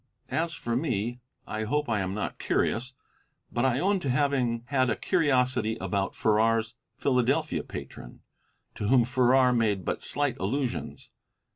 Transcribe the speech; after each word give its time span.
As 0.31 0.55
for 0.55 0.75
me, 0.75 1.19
I 1.45 1.65
hope 1.65 1.87
I 1.87 1.99
am 1.99 2.15
not 2.15 2.39
curious, 2.39 2.95
but 3.51 3.65
I 3.65 3.79
own 3.79 3.99
to 3.99 4.09
having 4.09 4.63
had 4.69 4.89
a 4.89 4.95
curiosity 4.95 5.77
about 5.79 6.15
Farrar's 6.15 6.73
Philadelphia 6.95 7.63
patron, 7.63 8.21
to 8.73 8.87
whom 8.87 9.05
Farrar 9.05 9.53
made 9.53 9.85
but 9.85 10.01
slight 10.01 10.39
allusions. 10.39 11.11